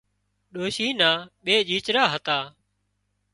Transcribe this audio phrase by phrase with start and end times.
[0.53, 1.11] ڏوشي نا
[1.43, 2.37] ٻي ڄيچرا هتا